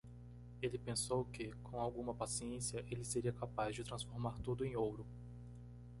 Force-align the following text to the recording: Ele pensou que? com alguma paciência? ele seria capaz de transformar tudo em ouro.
Ele 0.63 0.79
pensou 0.79 1.25
que? 1.25 1.51
com 1.61 1.79
alguma 1.79 2.11
paciência? 2.11 2.83
ele 2.89 3.05
seria 3.05 3.31
capaz 3.31 3.75
de 3.75 3.83
transformar 3.83 4.39
tudo 4.39 4.65
em 4.65 4.75
ouro. 4.75 5.05